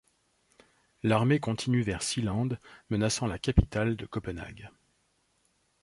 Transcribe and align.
L'armée 1.03 1.39
continue 1.39 1.83
vers 1.83 2.01
Seeland, 2.01 2.57
menaçant 2.89 3.27
la 3.27 3.37
capitale 3.37 3.95
de 3.95 4.07
Copenhague. 4.07 4.71